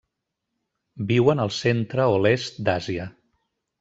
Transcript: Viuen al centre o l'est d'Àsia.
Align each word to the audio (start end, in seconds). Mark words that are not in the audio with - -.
Viuen 1.11 1.43
al 1.45 1.53
centre 1.57 2.07
o 2.15 2.17
l'est 2.25 2.59
d'Àsia. 2.71 3.07